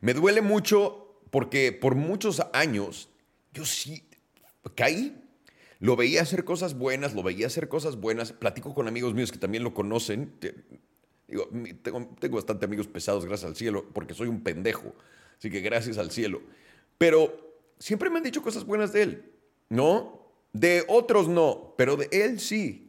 Me 0.00 0.12
duele 0.12 0.42
mucho 0.42 1.20
porque 1.30 1.72
por 1.72 1.94
muchos 1.94 2.42
años 2.52 3.08
yo 3.52 3.64
sí 3.64 4.08
caí 4.74 5.16
lo 5.80 5.96
veía 5.96 6.22
hacer 6.22 6.44
cosas 6.44 6.76
buenas, 6.76 7.14
lo 7.14 7.22
veía 7.22 7.46
hacer 7.46 7.68
cosas 7.68 7.96
buenas. 7.96 8.32
Platico 8.32 8.74
con 8.74 8.88
amigos 8.88 9.14
míos 9.14 9.30
que 9.30 9.38
también 9.38 9.62
lo 9.62 9.74
conocen. 9.74 10.32
Digo, 11.28 11.48
tengo, 11.82 12.08
tengo 12.18 12.36
bastante 12.36 12.64
amigos 12.64 12.88
pesados, 12.88 13.24
gracias 13.24 13.50
al 13.50 13.56
cielo, 13.56 13.86
porque 13.92 14.14
soy 14.14 14.28
un 14.28 14.42
pendejo. 14.42 14.94
Así 15.38 15.50
que 15.50 15.60
gracias 15.60 15.98
al 15.98 16.10
cielo. 16.10 16.40
Pero 16.96 17.56
siempre 17.78 18.10
me 18.10 18.18
han 18.18 18.24
dicho 18.24 18.42
cosas 18.42 18.64
buenas 18.64 18.92
de 18.92 19.02
él, 19.02 19.32
¿no? 19.68 20.32
De 20.52 20.84
otros 20.88 21.28
no, 21.28 21.74
pero 21.76 21.96
de 21.96 22.08
él 22.10 22.40
sí. 22.40 22.87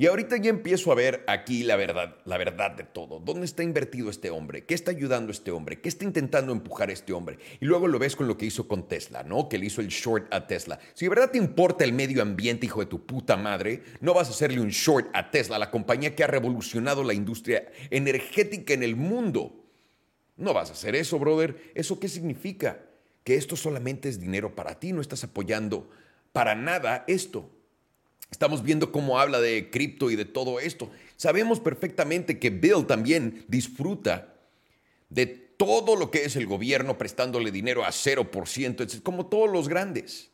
Y 0.00 0.06
ahorita 0.06 0.38
ya 0.38 0.48
empiezo 0.48 0.90
a 0.90 0.94
ver 0.94 1.24
aquí 1.26 1.62
la 1.62 1.76
verdad, 1.76 2.16
la 2.24 2.38
verdad 2.38 2.70
de 2.70 2.84
todo. 2.84 3.20
¿Dónde 3.20 3.44
está 3.44 3.62
invertido 3.62 4.08
este 4.08 4.30
hombre? 4.30 4.64
¿Qué 4.64 4.72
está 4.72 4.92
ayudando 4.92 5.30
este 5.30 5.50
hombre? 5.50 5.82
¿Qué 5.82 5.90
está 5.90 6.06
intentando 6.06 6.52
empujar 6.52 6.90
este 6.90 7.12
hombre? 7.12 7.38
Y 7.60 7.66
luego 7.66 7.86
lo 7.86 7.98
ves 7.98 8.16
con 8.16 8.26
lo 8.26 8.38
que 8.38 8.46
hizo 8.46 8.66
con 8.66 8.88
Tesla, 8.88 9.24
¿no? 9.24 9.50
Que 9.50 9.58
le 9.58 9.66
hizo 9.66 9.82
el 9.82 9.88
short 9.88 10.32
a 10.32 10.46
Tesla. 10.46 10.78
Si 10.94 11.04
de 11.04 11.10
verdad 11.10 11.30
te 11.30 11.36
importa 11.36 11.84
el 11.84 11.92
medio 11.92 12.22
ambiente, 12.22 12.64
hijo 12.64 12.80
de 12.80 12.86
tu 12.86 13.04
puta 13.04 13.36
madre, 13.36 13.82
no 14.00 14.14
vas 14.14 14.28
a 14.28 14.30
hacerle 14.30 14.62
un 14.62 14.70
short 14.70 15.10
a 15.12 15.30
Tesla, 15.30 15.58
la 15.58 15.70
compañía 15.70 16.16
que 16.16 16.24
ha 16.24 16.28
revolucionado 16.28 17.04
la 17.04 17.12
industria 17.12 17.70
energética 17.90 18.72
en 18.72 18.82
el 18.82 18.96
mundo. 18.96 19.66
No 20.38 20.54
vas 20.54 20.70
a 20.70 20.72
hacer 20.72 20.96
eso, 20.96 21.18
brother. 21.18 21.72
¿Eso 21.74 22.00
qué 22.00 22.08
significa? 22.08 22.80
Que 23.22 23.34
esto 23.34 23.54
solamente 23.54 24.08
es 24.08 24.18
dinero 24.18 24.54
para 24.54 24.80
ti, 24.80 24.94
no 24.94 25.02
estás 25.02 25.24
apoyando 25.24 25.90
para 26.32 26.54
nada 26.54 27.04
esto. 27.06 27.50
Estamos 28.30 28.62
viendo 28.62 28.92
cómo 28.92 29.18
habla 29.18 29.40
de 29.40 29.70
cripto 29.70 30.10
y 30.10 30.16
de 30.16 30.24
todo 30.24 30.60
esto. 30.60 30.90
Sabemos 31.16 31.60
perfectamente 31.60 32.38
que 32.38 32.50
Bill 32.50 32.86
también 32.86 33.44
disfruta 33.48 34.34
de 35.08 35.26
todo 35.26 35.96
lo 35.96 36.10
que 36.10 36.24
es 36.24 36.36
el 36.36 36.46
gobierno 36.46 36.96
prestándole 36.96 37.50
dinero 37.50 37.84
a 37.84 37.90
0%, 37.90 39.02
como 39.02 39.26
todos 39.26 39.50
los 39.50 39.68
grandes. 39.68 40.30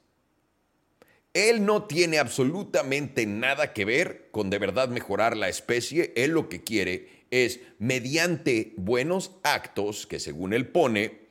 Él 1.32 1.66
no 1.66 1.84
tiene 1.84 2.18
absolutamente 2.18 3.26
nada 3.26 3.72
que 3.72 3.84
ver 3.84 4.28
con 4.30 4.48
de 4.48 4.58
verdad 4.58 4.88
mejorar 4.88 5.36
la 5.36 5.48
especie. 5.48 6.12
Él 6.16 6.30
lo 6.30 6.48
que 6.48 6.62
quiere 6.62 7.24
es, 7.30 7.60
mediante 7.78 8.72
buenos 8.76 9.32
actos, 9.42 10.06
que 10.06 10.20
según 10.20 10.52
él 10.52 10.68
pone, 10.68 11.26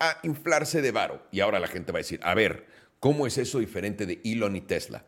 a 0.00 0.18
inflarse 0.22 0.82
de 0.82 0.90
varo. 0.90 1.22
Y 1.30 1.40
ahora 1.40 1.60
la 1.60 1.68
gente 1.68 1.92
va 1.92 1.98
a 1.98 2.02
decir, 2.02 2.20
a 2.22 2.34
ver, 2.34 2.66
¿cómo 3.00 3.26
es 3.26 3.38
eso 3.38 3.58
diferente 3.58 4.04
de 4.04 4.20
Elon 4.24 4.56
y 4.56 4.60
Tesla? 4.60 5.04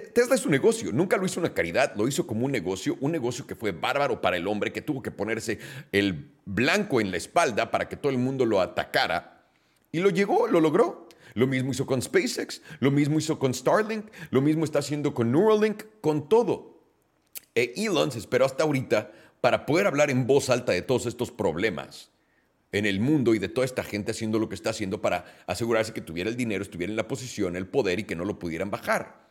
Tesla 0.00 0.34
es 0.34 0.44
un 0.44 0.52
negocio, 0.52 0.92
nunca 0.92 1.16
lo 1.16 1.26
hizo 1.26 1.40
una 1.40 1.52
caridad, 1.52 1.94
lo 1.96 2.08
hizo 2.08 2.26
como 2.26 2.46
un 2.46 2.52
negocio, 2.52 2.96
un 3.00 3.12
negocio 3.12 3.46
que 3.46 3.54
fue 3.54 3.72
bárbaro 3.72 4.20
para 4.20 4.36
el 4.36 4.46
hombre, 4.46 4.72
que 4.72 4.82
tuvo 4.82 5.02
que 5.02 5.10
ponerse 5.10 5.58
el 5.92 6.30
blanco 6.44 7.00
en 7.00 7.10
la 7.10 7.16
espalda 7.16 7.70
para 7.70 7.88
que 7.88 7.96
todo 7.96 8.10
el 8.10 8.18
mundo 8.18 8.46
lo 8.46 8.60
atacara. 8.60 9.46
Y 9.92 10.00
lo 10.00 10.10
llegó, 10.10 10.48
lo 10.48 10.60
logró. 10.60 11.08
Lo 11.34 11.46
mismo 11.46 11.72
hizo 11.72 11.84
con 11.84 12.00
SpaceX, 12.00 12.62
lo 12.78 12.90
mismo 12.92 13.18
hizo 13.18 13.38
con 13.38 13.52
Starlink, 13.52 14.06
lo 14.30 14.40
mismo 14.40 14.64
está 14.64 14.78
haciendo 14.78 15.14
con 15.14 15.32
Neuralink, 15.32 15.82
con 16.00 16.28
todo. 16.28 16.78
E 17.54 17.72
Elon 17.76 18.12
se 18.12 18.18
esperó 18.18 18.44
hasta 18.44 18.62
ahorita 18.62 19.10
para 19.40 19.66
poder 19.66 19.86
hablar 19.86 20.10
en 20.10 20.26
voz 20.26 20.48
alta 20.48 20.72
de 20.72 20.82
todos 20.82 21.06
estos 21.06 21.30
problemas 21.30 22.10
en 22.72 22.86
el 22.86 23.00
mundo 23.00 23.34
y 23.34 23.38
de 23.38 23.48
toda 23.48 23.64
esta 23.64 23.84
gente 23.84 24.12
haciendo 24.12 24.38
lo 24.38 24.48
que 24.48 24.54
está 24.54 24.70
haciendo 24.70 25.00
para 25.00 25.24
asegurarse 25.46 25.92
que 25.92 26.00
tuviera 26.00 26.30
el 26.30 26.36
dinero, 26.36 26.62
estuviera 26.62 26.90
en 26.90 26.96
la 26.96 27.06
posición, 27.06 27.56
el 27.56 27.66
poder 27.66 28.00
y 28.00 28.04
que 28.04 28.16
no 28.16 28.24
lo 28.24 28.38
pudieran 28.38 28.70
bajar. 28.70 29.23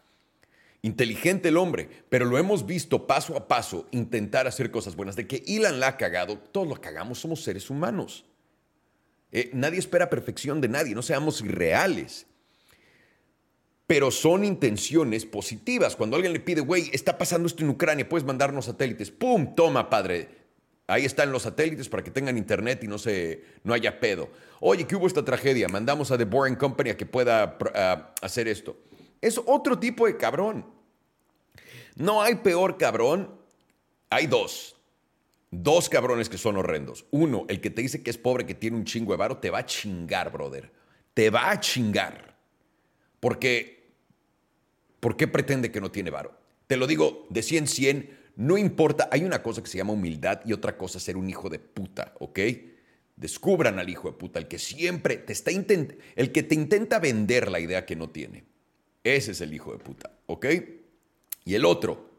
Inteligente 0.85 1.47
el 1.47 1.55
hombre, 1.55 1.87
pero 2.09 2.25
lo 2.25 2.37
hemos 2.37 2.65
visto 2.65 3.07
paso 3.07 3.37
a 3.37 3.47
paso 3.47 3.87
intentar 3.91 4.47
hacer 4.47 4.69
cosas 4.69 4.97
buenas. 4.97 5.15
De 5.15 5.25
que 5.25 5.41
Elon 5.47 5.79
la 5.79 5.87
ha 5.87 5.97
cagado, 5.97 6.37
todos 6.37 6.67
lo 6.67 6.75
cagamos, 6.75 7.19
somos 7.19 7.41
seres 7.41 7.69
humanos. 7.69 8.25
Eh, 9.31 9.49
nadie 9.53 9.79
espera 9.79 10.09
perfección 10.09 10.59
de 10.59 10.67
nadie, 10.67 10.93
no 10.93 11.01
seamos 11.01 11.39
irreales. 11.39 12.25
Pero 13.87 14.11
son 14.11 14.43
intenciones 14.43 15.25
positivas. 15.25 15.95
Cuando 15.95 16.17
alguien 16.17 16.33
le 16.33 16.41
pide, 16.41 16.59
güey, 16.59 16.89
está 16.91 17.17
pasando 17.17 17.47
esto 17.47 17.63
en 17.63 17.69
Ucrania, 17.69 18.09
puedes 18.09 18.27
mandarnos 18.27 18.65
satélites. 18.65 19.09
¡Pum! 19.09 19.55
Toma, 19.55 19.89
padre. 19.89 20.43
Ahí 20.87 21.05
están 21.05 21.31
los 21.31 21.43
satélites 21.43 21.87
para 21.87 22.03
que 22.03 22.11
tengan 22.11 22.37
internet 22.37 22.83
y 22.83 22.87
no, 22.87 22.97
se, 22.97 23.41
no 23.63 23.73
haya 23.73 24.01
pedo. 24.01 24.29
Oye, 24.59 24.85
¿qué 24.85 24.97
hubo 24.97 25.07
esta 25.07 25.23
tragedia? 25.23 25.69
Mandamos 25.69 26.11
a 26.11 26.17
The 26.17 26.25
Boring 26.25 26.55
Company 26.57 26.89
a 26.89 26.97
que 26.97 27.05
pueda 27.05 27.57
hacer 28.21 28.49
esto. 28.49 28.77
Es 29.23 29.39
otro 29.45 29.79
tipo 29.79 30.05
de 30.05 30.17
cabrón. 30.17 30.65
No 31.95 32.21
hay 32.21 32.35
peor 32.35 32.77
cabrón. 32.77 33.33
Hay 34.09 34.27
dos. 34.27 34.75
Dos 35.49 35.87
cabrones 35.87 36.27
que 36.27 36.37
son 36.37 36.57
horrendos. 36.57 37.05
Uno, 37.09 37.45
el 37.47 37.61
que 37.61 37.69
te 37.69 37.81
dice 37.81 38.03
que 38.03 38.09
es 38.09 38.17
pobre, 38.17 38.45
que 38.45 38.53
tiene 38.53 38.75
un 38.75 38.83
chingo 38.83 39.13
de 39.13 39.17
varo, 39.17 39.37
te 39.37 39.49
va 39.49 39.59
a 39.59 39.65
chingar, 39.65 40.29
brother. 40.29 40.69
Te 41.13 41.29
va 41.29 41.51
a 41.51 41.59
chingar. 41.61 42.35
Porque, 43.21 43.93
¿por 44.99 45.15
qué 45.15 45.29
pretende 45.29 45.71
que 45.71 45.79
no 45.79 45.89
tiene 45.89 46.09
varo? 46.09 46.37
Te 46.67 46.75
lo 46.75 46.85
digo 46.85 47.25
de 47.29 47.43
100 47.43 47.67
100, 47.67 48.19
no 48.35 48.57
importa. 48.57 49.07
Hay 49.09 49.23
una 49.23 49.41
cosa 49.41 49.63
que 49.63 49.69
se 49.69 49.77
llama 49.77 49.93
humildad 49.93 50.41
y 50.43 50.51
otra 50.51 50.77
cosa 50.77 50.99
ser 50.99 51.15
un 51.15 51.29
hijo 51.29 51.47
de 51.49 51.59
puta, 51.59 52.13
¿ok? 52.19 52.39
Descubran 53.15 53.79
al 53.79 53.89
hijo 53.89 54.11
de 54.11 54.17
puta, 54.17 54.37
el 54.37 54.49
que 54.49 54.59
siempre 54.59 55.15
te 55.15 55.31
está 55.31 55.51
el 55.51 56.31
que 56.33 56.43
te 56.43 56.55
intenta 56.55 56.99
vender 56.99 57.49
la 57.49 57.61
idea 57.61 57.85
que 57.85 57.95
no 57.95 58.09
tiene. 58.09 58.51
Ese 59.03 59.31
es 59.31 59.41
el 59.41 59.53
hijo 59.53 59.73
de 59.73 59.79
puta, 59.79 60.11
¿ok? 60.27 60.45
Y 61.45 61.55
el 61.55 61.65
otro, 61.65 62.09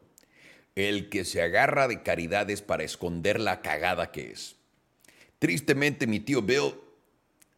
el 0.75 1.09
que 1.09 1.25
se 1.25 1.41
agarra 1.41 1.87
de 1.87 2.03
caridades 2.03 2.61
para 2.61 2.83
esconder 2.83 3.39
la 3.39 3.61
cagada 3.61 4.11
que 4.11 4.31
es. 4.31 4.55
Tristemente, 5.39 6.05
mi 6.05 6.19
tío 6.19 6.41
Bill 6.41 6.75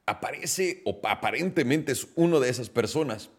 aparece 0.05 0.81
o 0.85 0.99
aparentemente 1.03 1.91
es 1.91 2.07
uno 2.15 2.39
de 2.39 2.49
esas 2.49 2.69
personas. 2.69 3.29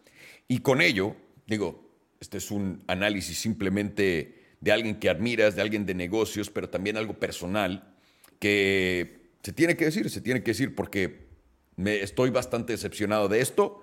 Y 0.46 0.60
con 0.60 0.80
ello, 0.80 1.16
digo, 1.46 1.88
este 2.20 2.38
es 2.38 2.50
un 2.50 2.82
análisis 2.86 3.38
simplemente 3.38 4.38
de 4.60 4.72
alguien 4.72 4.98
que 4.98 5.08
admiras, 5.08 5.56
de 5.56 5.62
alguien 5.62 5.86
de 5.86 5.94
negocios, 5.94 6.50
pero 6.50 6.68
también 6.68 6.96
algo 6.96 7.14
personal, 7.14 7.94
que 8.38 9.30
se 9.42 9.52
tiene 9.52 9.76
que 9.76 9.86
decir, 9.86 10.10
se 10.10 10.20
tiene 10.20 10.42
que 10.42 10.50
decir 10.50 10.74
porque 10.74 11.28
me 11.76 12.00
estoy 12.02 12.30
bastante 12.30 12.72
decepcionado 12.72 13.28
de 13.28 13.40
esto 13.40 13.80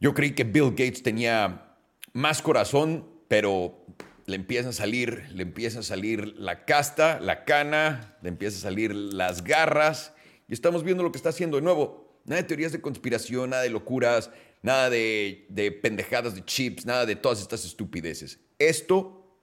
yo 0.00 0.14
creí 0.14 0.32
que 0.32 0.44
Bill 0.44 0.70
Gates 0.70 1.02
tenía 1.02 1.76
más 2.12 2.42
corazón, 2.42 3.08
pero 3.28 3.84
le 4.26 4.36
empieza 4.36 4.70
a 4.70 4.72
salir, 4.72 5.26
le 5.32 5.42
empieza 5.42 5.80
a 5.80 5.82
salir 5.82 6.34
la 6.38 6.64
casta, 6.64 7.20
la 7.20 7.44
cana, 7.44 8.16
le 8.22 8.28
empieza 8.30 8.58
a 8.58 8.60
salir 8.60 8.94
las 8.94 9.44
garras 9.44 10.14
y 10.48 10.54
estamos 10.54 10.82
viendo 10.82 11.02
lo 11.02 11.12
que 11.12 11.18
está 11.18 11.30
haciendo 11.30 11.56
de 11.56 11.62
nuevo. 11.62 12.20
Nada 12.24 12.40
de 12.40 12.48
teorías 12.48 12.72
de 12.72 12.80
conspiración, 12.80 13.50
nada 13.50 13.62
de 13.62 13.70
locuras, 13.70 14.30
nada 14.62 14.88
de, 14.88 15.46
de 15.50 15.70
pendejadas 15.72 16.34
de 16.34 16.44
chips, 16.44 16.86
nada 16.86 17.04
de 17.04 17.16
todas 17.16 17.40
estas 17.40 17.64
estupideces. 17.64 18.40
Esto, 18.58 19.38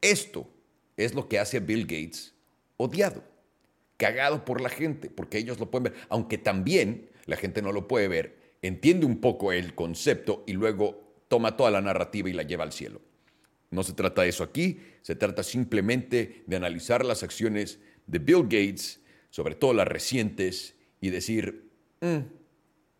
esto 0.00 0.48
es 0.96 1.14
lo 1.14 1.28
que 1.28 1.40
hace 1.40 1.56
a 1.56 1.60
Bill 1.60 1.82
Gates 1.82 2.34
odiado, 2.76 3.24
cagado 3.96 4.44
por 4.44 4.60
la 4.60 4.68
gente, 4.68 5.10
porque 5.10 5.38
ellos 5.38 5.58
lo 5.58 5.70
pueden 5.70 5.92
ver, 5.92 5.94
aunque 6.08 6.38
también 6.38 7.10
la 7.26 7.36
gente 7.36 7.62
no 7.62 7.72
lo 7.72 7.88
puede 7.88 8.06
ver 8.06 8.43
entiende 8.66 9.04
un 9.04 9.20
poco 9.20 9.52
el 9.52 9.74
concepto 9.74 10.42
y 10.46 10.54
luego 10.54 11.22
toma 11.28 11.56
toda 11.56 11.70
la 11.70 11.82
narrativa 11.82 12.30
y 12.30 12.32
la 12.32 12.44
lleva 12.44 12.64
al 12.64 12.72
cielo. 12.72 13.00
No 13.70 13.82
se 13.82 13.92
trata 13.92 14.22
de 14.22 14.28
eso 14.28 14.42
aquí, 14.42 14.80
se 15.02 15.14
trata 15.16 15.42
simplemente 15.42 16.44
de 16.46 16.56
analizar 16.56 17.04
las 17.04 17.22
acciones 17.22 17.78
de 18.06 18.18
Bill 18.18 18.44
Gates, 18.44 19.00
sobre 19.30 19.54
todo 19.54 19.74
las 19.74 19.88
recientes, 19.88 20.76
y 21.00 21.10
decir, 21.10 21.70
mm, 22.00 22.18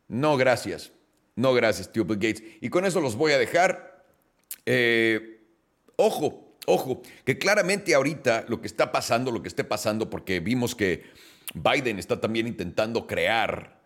no 0.09 0.37
gracias, 0.37 0.93
no 1.37 1.55
gracias, 1.55 1.91
tío 1.93 2.05
Bill 2.05 2.19
Gates. 2.19 2.43
Y 2.61 2.69
con 2.69 2.85
eso 2.85 3.01
los 3.01 3.17
voy 3.17 3.33
a 3.33 3.39
dejar. 3.39 4.05
Eh, 4.67 5.41
ojo, 5.97 6.57
ojo, 6.67 7.01
que 7.25 7.39
claramente 7.39 7.95
ahorita 7.95 8.45
lo 8.49 8.61
que 8.61 8.67
está 8.67 8.93
pasando, 8.93 9.31
lo 9.31 9.41
que 9.41 9.49
esté 9.49 9.65
pasando, 9.65 10.11
porque 10.11 10.41
vimos 10.41 10.75
que 10.75 11.05
Biden 11.55 11.99
está 11.99 12.21
también 12.21 12.47
intentando 12.47 13.07
crear 13.07 13.84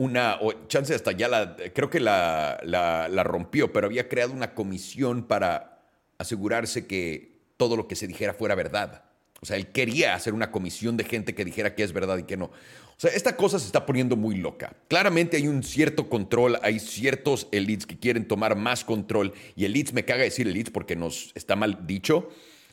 una, 0.00 0.38
o 0.40 0.66
chance 0.66 0.94
hasta 0.94 1.12
ya 1.12 1.28
la, 1.28 1.56
creo 1.74 1.90
que 1.90 2.00
la, 2.00 2.58
la, 2.64 3.22
rompió, 3.22 3.70
pero 3.70 3.86
había 3.86 4.08
creado 4.08 4.32
una 4.32 4.54
comisión 4.54 5.24
para 5.24 5.82
asegurarse 6.16 6.86
que 6.86 7.42
todo 7.58 7.76
lo 7.76 7.86
que 7.86 7.96
se 7.96 8.06
dijera 8.06 8.32
fuera 8.32 8.54
verdad. 8.54 9.04
O 9.42 9.46
sea, 9.46 9.58
él 9.58 9.66
quería 9.66 10.14
hacer 10.14 10.32
una 10.32 10.50
comisión 10.50 10.96
de 10.96 11.04
gente 11.04 11.34
que 11.34 11.44
dijera 11.44 11.74
que 11.74 11.82
es 11.82 11.92
verdad 11.92 12.16
y 12.16 12.22
que 12.22 12.38
no. 12.38 12.46
O 12.46 12.96
sea, 12.96 13.10
esta 13.10 13.36
cosa 13.36 13.58
se 13.58 13.66
está 13.66 13.84
poniendo 13.84 14.16
muy 14.16 14.36
loca. 14.36 14.74
Claramente 14.88 15.36
hay 15.36 15.48
un 15.48 15.62
cierto 15.62 16.08
control, 16.08 16.58
hay 16.62 16.78
ciertos 16.78 17.46
elites 17.52 17.84
que 17.84 17.98
quieren 17.98 18.26
tomar 18.26 18.56
más 18.56 18.86
control. 18.86 19.34
Y 19.54 19.66
elites, 19.66 19.92
me 19.92 20.06
caga 20.06 20.22
decir 20.22 20.48
elites 20.48 20.72
porque 20.72 20.96
nos 20.96 21.30
está 21.34 21.56
mal 21.56 21.86
dicho. 21.86 22.30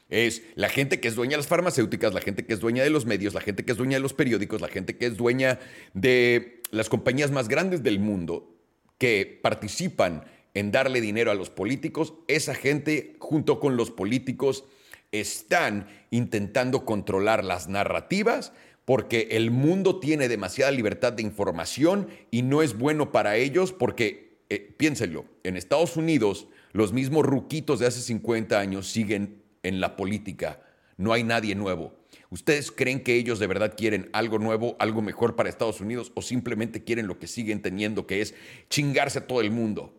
Es 0.10 0.42
la 0.56 0.70
gente 0.70 1.00
que 1.00 1.08
es 1.08 1.16
dueña 1.16 1.32
de 1.32 1.38
las 1.38 1.48
farmacéuticas, 1.48 2.14
la 2.14 2.22
gente 2.22 2.46
que 2.46 2.54
es 2.54 2.60
dueña 2.60 2.84
de 2.84 2.90
los 2.90 3.06
medios, 3.06 3.34
la 3.34 3.42
gente 3.42 3.66
que 3.66 3.74
es 3.74 3.78
dueña 3.78 3.98
de 3.98 4.02
los 4.02 4.14
periódicos, 4.14 4.62
la 4.62 4.70
gente 4.70 4.98
que 4.98 5.06
es 5.06 5.18
dueña 5.18 5.60
de 5.94 6.62
las 6.72 6.90
compañías 6.90 7.32
más 7.32 7.48
grandes 7.48 7.84
del 7.84 8.00
mundo 8.00 8.56
que 8.98 9.40
participan 9.42 10.24
en 10.54 10.72
darle 10.72 11.02
dinero 11.02 11.30
a 11.30 11.36
los 11.36 11.50
políticos. 11.50 12.14
Esa 12.28 12.56
gente, 12.56 13.16
junto 13.20 13.60
con 13.60 13.76
los 13.76 13.92
políticos, 13.92 14.64
están 15.12 15.88
intentando 16.10 16.86
controlar 16.86 17.44
las 17.44 17.68
narrativas 17.68 18.54
porque 18.86 19.28
el 19.32 19.52
mundo 19.52 20.00
tiene 20.00 20.30
demasiada 20.30 20.72
libertad 20.72 21.12
de 21.12 21.22
información 21.22 22.08
y 22.32 22.42
no 22.42 22.62
es 22.62 22.78
bueno 22.78 23.12
para 23.12 23.36
ellos 23.36 23.74
porque, 23.74 24.40
eh, 24.50 24.74
piénsenlo, 24.78 25.26
en 25.44 25.58
Estados 25.58 25.98
Unidos 25.98 26.48
los 26.72 26.94
mismos 26.94 27.26
ruquitos 27.26 27.80
de 27.80 27.88
hace 27.88 28.00
50 28.00 28.58
años 28.58 28.88
siguen 28.88 29.42
en 29.68 29.80
la 29.82 29.96
política. 29.96 30.62
No 30.98 31.14
hay 31.14 31.24
nadie 31.24 31.56
nuevo. 31.56 31.94
¿Ustedes 32.30 32.72
creen 32.72 33.04
que 33.04 33.16
ellos 33.16 33.40
de 33.40 33.48
verdad 33.48 33.74
quieren 33.78 34.10
algo 34.12 34.40
nuevo, 34.40 34.76
algo 34.80 35.02
mejor 35.02 35.36
para 35.36 35.50
Estados 35.50 35.80
Unidos 35.80 36.12
o 36.16 36.22
simplemente 36.22 36.84
quieren 36.84 37.08
lo 37.08 37.20
que 37.20 37.28
siguen 37.28 37.62
teniendo, 37.62 38.08
que 38.08 38.22
es 38.22 38.34
chingarse 38.70 39.20
a 39.20 39.28
todo 39.28 39.42
el 39.42 39.52
mundo? 39.52 39.94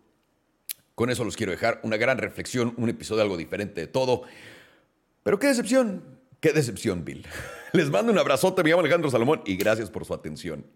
Con 0.94 1.10
eso 1.10 1.24
los 1.24 1.36
quiero 1.36 1.52
dejar 1.52 1.80
una 1.84 1.96
gran 1.96 2.18
reflexión, 2.18 2.74
un 2.76 2.88
episodio 2.88 3.22
algo 3.22 3.36
diferente 3.36 3.80
de 3.80 3.86
todo. 3.86 4.24
Pero 5.22 5.38
qué 5.38 5.46
decepción, 5.46 6.02
qué 6.40 6.52
decepción, 6.52 7.04
Bill. 7.04 7.24
Les 7.72 7.88
mando 7.90 8.12
un 8.12 8.18
abrazote, 8.18 8.62
me 8.62 8.70
llamo 8.70 8.80
Alejandro 8.80 9.10
Salomón 9.10 9.42
y 9.46 9.56
gracias 9.56 9.90
por 9.90 10.04
su 10.04 10.12
atención. 10.12 10.66